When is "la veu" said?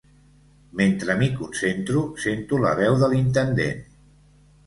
2.63-2.99